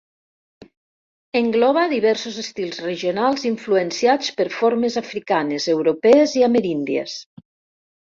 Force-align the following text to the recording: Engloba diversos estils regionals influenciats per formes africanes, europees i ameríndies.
Engloba 1.41 1.83
diversos 1.91 2.39
estils 2.45 2.81
regionals 2.87 3.47
influenciats 3.51 4.35
per 4.41 4.49
formes 4.59 5.01
africanes, 5.07 5.71
europees 5.79 6.39
i 6.43 6.49
ameríndies. 6.53 7.21